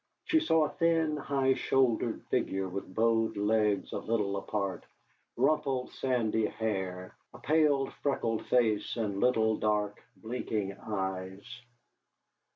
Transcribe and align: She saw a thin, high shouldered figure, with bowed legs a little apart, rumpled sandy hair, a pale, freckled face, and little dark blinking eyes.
She 0.25 0.39
saw 0.39 0.65
a 0.65 0.69
thin, 0.69 1.15
high 1.15 1.53
shouldered 1.53 2.23
figure, 2.31 2.67
with 2.67 2.95
bowed 2.95 3.37
legs 3.37 3.91
a 3.93 3.99
little 3.99 4.35
apart, 4.37 4.83
rumpled 5.37 5.91
sandy 5.91 6.47
hair, 6.47 7.13
a 7.35 7.37
pale, 7.37 7.85
freckled 8.01 8.43
face, 8.47 8.97
and 8.97 9.19
little 9.19 9.57
dark 9.57 10.01
blinking 10.17 10.73
eyes. 10.73 11.45